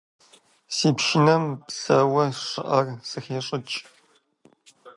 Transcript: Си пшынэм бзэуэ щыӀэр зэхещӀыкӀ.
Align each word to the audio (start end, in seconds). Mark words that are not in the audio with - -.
Си 0.75 0.89
пшынэм 0.97 1.43
бзэуэ 1.65 2.25
щыӀэр 2.45 2.87
зэхещӀыкӀ. 3.09 3.75